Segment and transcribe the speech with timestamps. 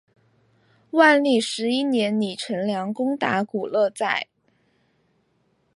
[0.89, 4.29] 万历十一年李成梁攻打古勒寨。